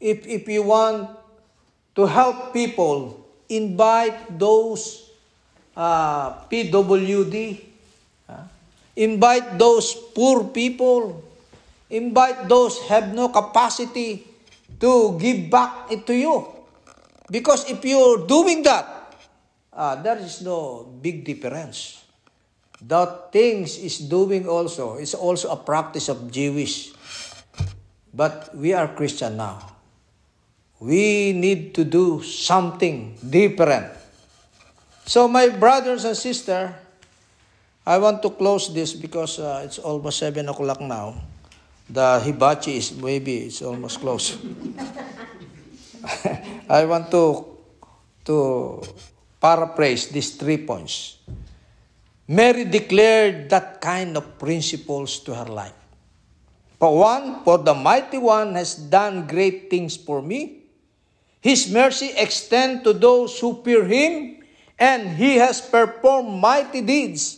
if, 0.00 0.26
if 0.26 0.48
you 0.48 0.62
want 0.64 1.10
to 1.94 2.06
help 2.06 2.54
people, 2.54 3.20
invite 3.48 4.38
those 4.38 5.06
uh, 5.76 6.40
PWD, 6.48 7.65
invite 8.96 9.60
those 9.60 9.94
poor 9.94 10.48
people, 10.48 11.22
invite 11.92 12.48
those 12.48 12.80
have 12.88 13.12
no 13.12 13.28
capacity 13.28 14.26
to 14.80 15.16
give 15.20 15.52
back 15.52 15.92
it 15.92 16.08
to 16.08 16.16
you. 16.16 16.48
Because 17.30 17.68
if 17.70 17.84
you're 17.84 18.26
doing 18.26 18.62
that, 18.64 19.14
uh, 19.72 19.94
there 20.00 20.18
is 20.18 20.40
no 20.42 20.88
big 21.00 21.24
difference. 21.24 22.02
That 22.80 23.32
things 23.32 23.78
is 23.78 23.98
doing 23.98 24.48
also 24.48 24.96
is 24.96 25.14
also 25.14 25.52
a 25.52 25.56
practice 25.56 26.08
of 26.08 26.30
Jewish. 26.30 26.92
But 28.12 28.52
we 28.56 28.72
are 28.72 28.88
Christian 28.88 29.36
now. 29.36 29.76
We 30.80 31.32
need 31.32 31.74
to 31.76 31.84
do 31.84 32.22
something 32.22 33.16
different. 33.20 33.92
So 35.08 35.28
my 35.28 35.48
brothers 35.48 36.04
and 36.04 36.16
sisters, 36.16 36.72
I 37.86 38.02
want 38.02 38.18
to 38.26 38.34
close 38.34 38.74
this 38.74 38.98
because 38.98 39.38
uh, 39.38 39.62
it's 39.62 39.78
almost 39.78 40.18
7 40.18 40.42
o'clock 40.48 40.82
now. 40.82 41.22
The 41.88 42.18
hibachi 42.18 42.82
is 42.82 42.90
maybe 42.90 43.46
it's 43.46 43.62
almost 43.62 44.02
close. 44.02 44.34
I 46.68 46.82
want 46.82 47.14
to 47.14 47.46
to 48.26 48.82
paraphrase 49.38 50.10
these 50.10 50.34
three 50.34 50.66
points. 50.66 51.22
Mary 52.26 52.66
declared 52.66 53.46
that 53.54 53.78
kind 53.78 54.18
of 54.18 54.34
principles 54.34 55.22
to 55.22 55.30
her 55.30 55.46
life. 55.46 55.78
For 56.82 56.90
one, 56.90 57.46
for 57.46 57.62
the 57.62 57.72
mighty 57.72 58.18
one 58.18 58.58
has 58.58 58.74
done 58.74 59.30
great 59.30 59.70
things 59.70 59.94
for 59.94 60.18
me. 60.18 60.66
His 61.38 61.70
mercy 61.70 62.10
extend 62.18 62.82
to 62.82 62.92
those 62.92 63.38
who 63.38 63.62
fear 63.62 63.86
him, 63.86 64.42
and 64.74 65.14
he 65.14 65.38
has 65.38 65.62
performed 65.62 66.42
mighty 66.42 66.82
deeds 66.82 67.35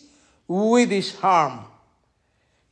with 0.48 0.90
his 0.90 1.14
arm. 1.22 1.64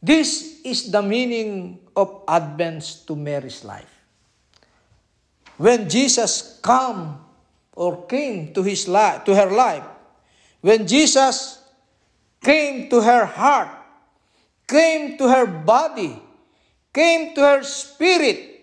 This 0.03 0.61
is 0.65 0.91
the 0.91 1.03
meaning 1.03 1.79
of 1.95 2.25
Advent 2.27 3.05
to 3.07 3.15
Mary's 3.15 3.65
life. 3.65 3.93
When 5.57 5.89
Jesus 5.89 6.59
come 6.63 7.21
or 7.73 8.07
came 8.07 8.53
to 8.55 8.63
his 8.63 8.89
life, 8.89 9.25
to 9.25 9.35
her 9.35 9.51
life, 9.51 9.85
when 10.61 10.87
Jesus 10.87 11.63
came 12.43 12.89
to 12.89 13.01
her 13.01 13.25
heart, 13.25 13.69
came 14.67 15.17
to 15.19 15.29
her 15.29 15.47
body, 15.47 16.21
came 16.93 17.35
to 17.35 17.41
her 17.41 17.63
spirit, 17.63 18.57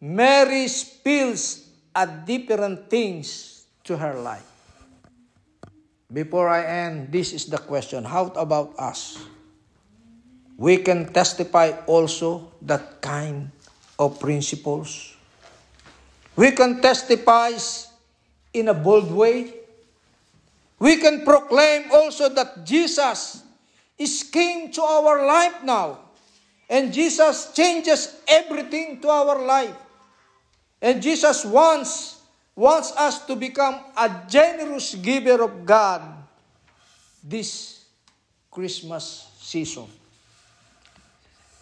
Mary 0.00 0.66
spills 0.68 1.68
a 1.94 2.06
different 2.06 2.88
things 2.88 3.64
to 3.84 3.96
her 3.96 4.14
life. 4.14 4.49
Before 6.12 6.48
I 6.48 6.66
end, 6.66 7.12
this 7.12 7.32
is 7.32 7.46
the 7.46 7.58
question. 7.58 8.04
How 8.04 8.34
about 8.34 8.74
us? 8.78 9.18
We 10.58 10.78
can 10.78 11.12
testify 11.12 11.72
also 11.86 12.52
that 12.62 13.00
kind 13.00 13.50
of 13.98 14.18
principles. 14.18 15.14
We 16.36 16.50
can 16.52 16.82
testify 16.82 17.52
in 18.52 18.68
a 18.68 18.74
bold 18.74 19.10
way. 19.12 19.54
We 20.78 20.96
can 20.96 21.24
proclaim 21.24 21.92
also 21.92 22.28
that 22.28 22.66
Jesus 22.66 23.44
is 23.98 24.22
came 24.24 24.72
to 24.72 24.82
our 24.82 25.26
life 25.26 25.62
now. 25.62 25.98
And 26.68 26.92
Jesus 26.92 27.52
changes 27.52 28.16
everything 28.26 29.00
to 29.02 29.08
our 29.08 29.44
life. 29.44 29.76
And 30.80 31.02
Jesus 31.02 31.44
wants, 31.44 32.19
wants 32.56 32.92
us 32.96 33.24
to 33.26 33.36
become 33.36 33.80
a 33.96 34.24
generous 34.28 34.94
giver 34.94 35.42
of 35.42 35.64
God 35.64 36.02
this 37.22 37.84
Christmas 38.50 39.30
season. 39.38 39.86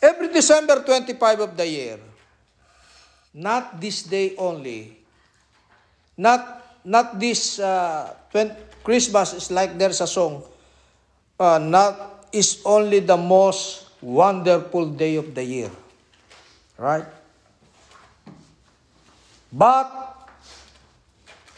Every 0.00 0.32
December 0.32 0.82
25 0.82 1.40
of 1.40 1.56
the 1.56 1.66
year, 1.66 1.98
not 3.34 3.80
this 3.80 4.02
day 4.02 4.34
only, 4.38 4.96
not 6.16 6.64
not 6.84 7.18
this 7.18 7.58
uh, 7.58 8.14
20, 8.30 8.54
Christmas 8.82 9.34
is 9.34 9.50
like 9.50 9.76
there's 9.76 10.00
a 10.00 10.06
song, 10.06 10.42
uh, 11.38 11.58
not 11.58 12.26
is 12.32 12.62
only 12.64 13.00
the 13.00 13.16
most 13.16 13.90
wonderful 14.00 14.86
day 14.86 15.16
of 15.16 15.34
the 15.34 15.44
year, 15.44 15.70
right? 16.78 17.06
But 19.52 20.17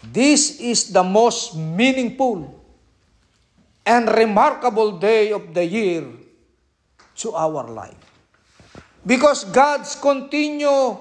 this 0.03 0.61
is 0.61 0.93
the 0.93 1.05
most 1.05 1.57
meaningful 1.57 2.49
and 3.85 4.09
remarkable 4.09 4.97
day 4.97 5.33
of 5.33 5.53
the 5.53 5.65
year 5.65 6.05
to 7.17 7.33
our 7.37 7.69
life. 7.69 8.01
Because 9.05 9.45
God's 9.45 9.97
continue, 9.97 10.97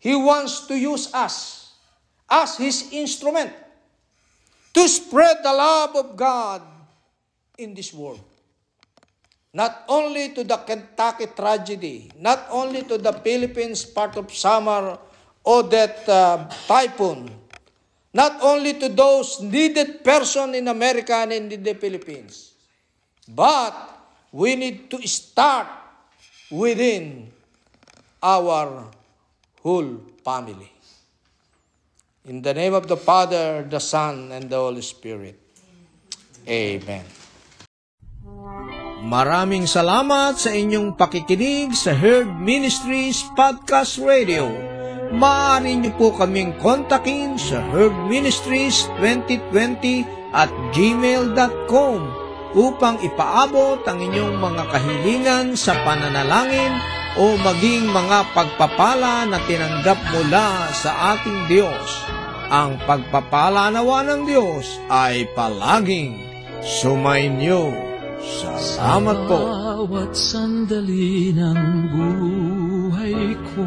He 0.00 0.16
wants 0.16 0.66
to 0.68 0.76
use 0.76 1.12
us 1.12 1.72
as 2.28 2.56
His 2.56 2.88
instrument 2.92 3.52
to 4.72 4.88
spread 4.88 5.42
the 5.42 5.52
love 5.52 5.96
of 5.96 6.16
God 6.16 6.62
in 7.58 7.74
this 7.74 7.92
world. 7.92 8.20
Not 9.52 9.84
only 9.88 10.30
to 10.38 10.44
the 10.44 10.56
Kentucky 10.62 11.26
tragedy, 11.34 12.12
not 12.16 12.46
only 12.50 12.86
to 12.86 12.96
the 12.96 13.12
Philippines 13.12 13.84
part 13.84 14.16
of 14.16 14.30
summer 14.32 14.96
or 15.42 15.66
that 15.66 16.06
uh, 16.08 16.46
typhoon, 16.70 17.28
not 18.12 18.42
only 18.42 18.74
to 18.74 18.88
those 18.90 19.40
needed 19.40 20.02
person 20.02 20.54
in 20.54 20.66
America 20.66 21.14
and 21.14 21.52
in 21.52 21.62
the 21.62 21.74
Philippines, 21.74 22.54
but 23.28 23.74
we 24.32 24.56
need 24.56 24.90
to 24.90 24.98
start 25.06 25.66
within 26.50 27.30
our 28.22 28.90
whole 29.62 30.02
family. 30.24 30.70
In 32.26 32.42
the 32.42 32.52
name 32.52 32.74
of 32.74 32.86
the 32.86 32.98
Father, 32.98 33.64
the 33.64 33.80
Son, 33.80 34.30
and 34.30 34.50
the 34.50 34.58
Holy 34.58 34.82
Spirit. 34.82 35.38
Amen. 36.46 37.06
Maraming 39.00 39.64
salamat 39.64 40.36
sa 40.36 40.52
inyong 40.52 40.92
pakikinig 40.92 41.72
sa 41.72 41.96
Herd 41.96 42.28
Ministries 42.36 43.24
Podcast 43.32 43.96
Radio. 43.96 44.79
Maaari 45.10 45.74
niyo 45.74 45.90
po 45.98 46.14
kaming 46.14 46.54
kontakin 46.62 47.34
sa 47.34 47.58
Herd 47.74 48.06
Ministries 48.06 48.86
2020 49.02 50.06
at 50.30 50.46
gmail.com 50.70 51.98
upang 52.54 53.02
ipaabot 53.02 53.82
ang 53.90 53.98
inyong 53.98 54.38
mga 54.38 54.64
kahilingan 54.70 55.46
sa 55.58 55.74
pananalangin 55.82 56.78
o 57.18 57.34
maging 57.42 57.90
mga 57.90 58.30
pagpapala 58.38 59.26
na 59.26 59.42
tinanggap 59.50 59.98
mula 60.14 60.70
sa 60.70 61.18
ating 61.18 61.50
Diyos. 61.50 61.88
Ang 62.46 62.78
pagpapala 62.86 63.74
nawa 63.74 64.06
ng 64.06 64.22
Diyos 64.30 64.78
ay 64.86 65.26
palaging 65.34 66.22
sumainyo. 66.62 67.74
Salamat 68.22 69.26
po. 69.26 69.38
Bawat 69.42 70.14
sandali 70.14 71.34
ng 71.34 71.62
buhay 71.90 73.34
ko 73.54 73.66